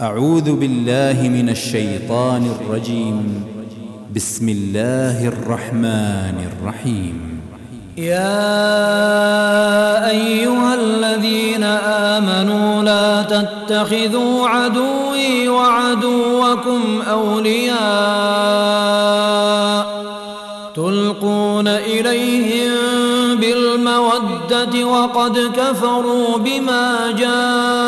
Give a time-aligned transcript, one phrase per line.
[0.00, 3.44] أعوذ بالله من الشيطان الرجيم.
[4.16, 7.40] بسم الله الرحمن الرحيم.
[7.96, 8.50] يا
[10.10, 11.62] أيها الذين
[12.14, 17.78] آمنوا لا تتخذوا عدوي وعدوكم أولياء
[20.74, 22.72] تلقون إليهم
[23.36, 27.87] بالمودة وقد كفروا بما جاءكم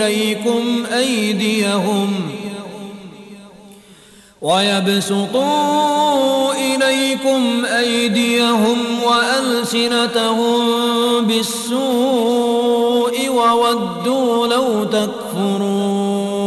[0.00, 2.12] إليكم أيديهم
[4.42, 10.60] ويبسطوا إليكم أيديهم وألسنتهم
[11.26, 16.38] بالسوء وودوا لو تكفرون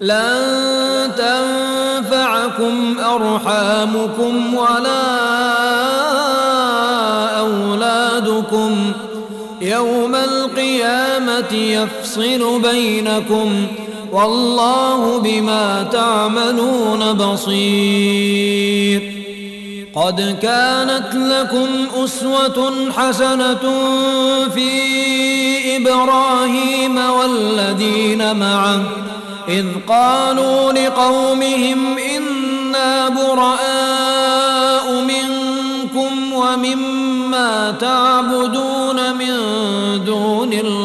[0.00, 5.04] لن تنفعكم أرحامكم ولا
[7.38, 8.92] أولادكم
[9.60, 10.14] يوم
[11.38, 13.66] القيامة يفصل بينكم
[14.12, 18.74] والله بما تعملون بصير.
[19.94, 23.64] قد كانت لكم أسوة حسنة
[24.54, 24.70] في
[25.76, 28.82] إبراهيم والذين معه
[29.48, 39.34] إذ قالوا لقومهم إنا براء منكم ومما تعبدون من
[40.04, 40.83] دون الله.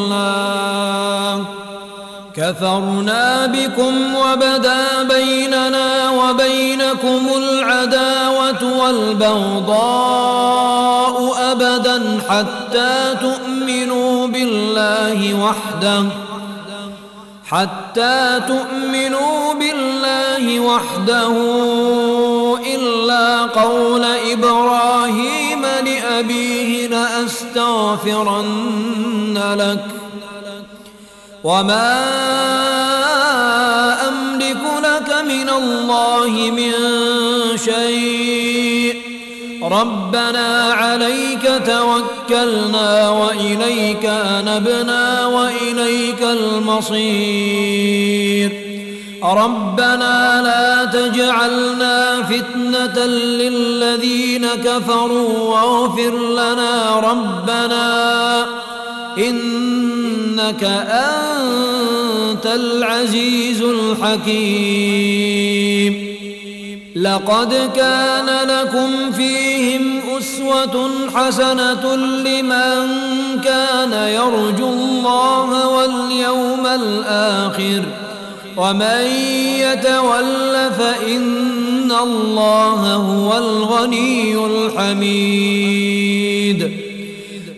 [2.36, 9.80] كفرنا بكم وبدا بيننا وبينكم العداوة والبغضاء
[11.52, 16.04] أبدا حتى تؤمنوا بالله وحده
[17.50, 21.34] حتى تؤمنوا بالله وحده
[22.74, 28.40] إلا قول إبراهيم لأبيه لأستغفرن
[29.58, 29.99] لك.
[31.44, 32.08] وما
[34.08, 36.72] أملك لك من الله من
[37.56, 38.96] شيء
[39.62, 47.60] ربنا عليك توكلنا وإليك أنبنا وإليك المصير
[49.24, 58.46] ربنا لا تجعلنا فتنة للذين كفروا واغفر لنا ربنا
[59.28, 64.90] إنك أنت العزيز الحكيم.
[66.96, 72.88] لقد كان لكم فيهم أسوة حسنة لمن
[73.44, 77.82] كان يرجو الله واليوم الآخر.
[78.56, 79.06] ومن
[79.58, 85.60] يتول فإن الله هو الغني الحميد.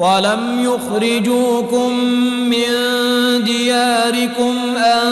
[0.00, 1.92] ولم يخرجوكم
[2.44, 2.66] من
[3.44, 5.10] دياركم أن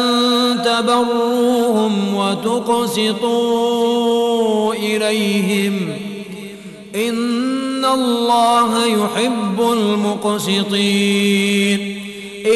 [0.65, 3.55] تبروهم وتقسطوا
[4.75, 5.89] إليهم.
[6.95, 10.79] إن الله يحب المقسطين.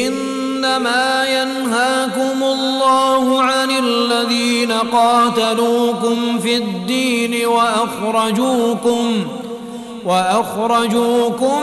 [0.06, 9.26] إنما ينهاكم الله عن الذين قاتلوكم في الدين وأخرجوكم
[10.04, 11.62] وأخرجوكم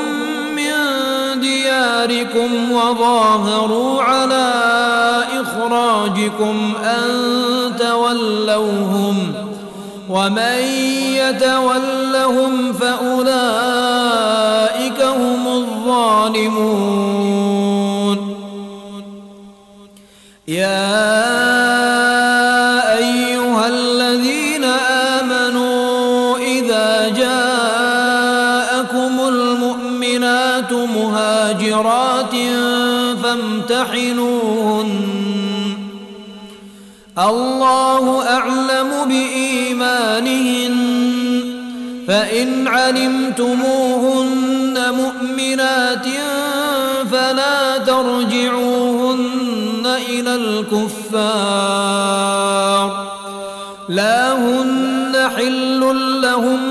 [1.41, 4.53] دياركم وظاهروا على
[5.41, 7.09] إخراجكم أن
[7.79, 9.33] تولوهم
[10.09, 10.59] ومن
[11.13, 13.58] يتولهم فأولئك
[30.19, 32.35] المؤمنات مهاجرات
[33.23, 34.89] فامتحنوهن.
[37.19, 40.75] الله أعلم بإيمانهن.
[42.07, 44.13] فإن علمتموهن
[44.93, 46.05] مؤمنات
[47.11, 49.19] فلا ترجعوهن
[50.09, 51.99] إلى الكفار.
[53.89, 55.79] لا هن حل
[56.21, 56.68] لهم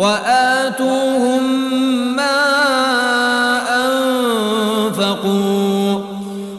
[0.00, 1.42] وآتوهم
[2.16, 2.40] ما
[4.96, 6.00] أنفقوا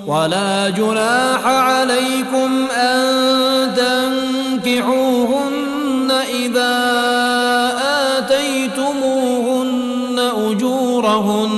[0.07, 3.05] ولا جناح عليكم أن
[4.63, 6.11] تنكحوهن
[6.45, 6.77] إذا
[8.17, 9.71] آتيتموهن
[10.19, 11.51] أجورهن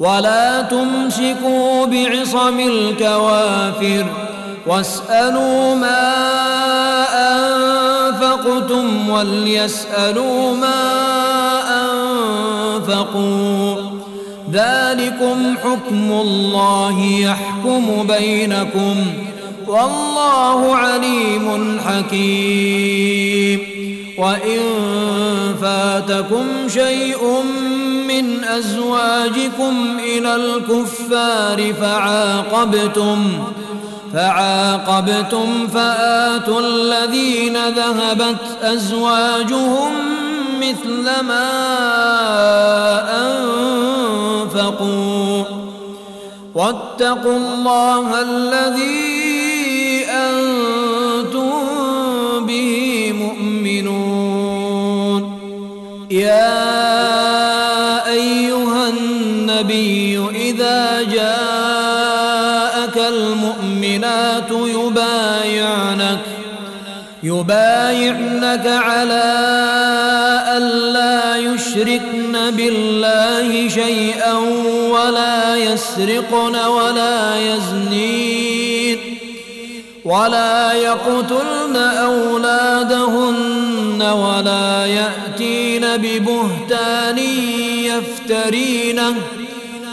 [0.00, 4.06] ولا تمسكوا بعصم الكوافر
[4.66, 6.30] واسألوا ما
[8.22, 10.82] أنفقتم وليسألوا ما
[12.76, 13.74] أنفقوا.
[14.52, 18.96] ذلكم حكم الله يحكم بينكم
[19.66, 23.60] والله عليم حكيم.
[24.18, 24.60] وإن
[25.62, 27.42] فاتكم شيء
[28.08, 33.18] من أزواجكم إلى الكفار فعاقبتم فعاقبتم
[35.66, 39.92] فآتوا الذين ذهبت أزواجهم
[40.60, 41.50] مثل ما
[44.50, 45.44] أنفقوا.
[46.54, 51.50] واتقوا الله الذي أنتم
[52.46, 54.10] به مؤمنون.
[56.10, 56.89] يا
[63.32, 66.18] المؤمنات يبايعنك
[67.22, 69.24] يبايعنك على
[70.56, 74.34] ألا يشركن بالله شيئا
[74.90, 78.98] ولا يسرقن ولا يزنين
[80.04, 83.40] ولا يقتلن أولادهن
[84.02, 87.18] ولا يأتين ببهتان
[87.84, 89.14] يفترينه.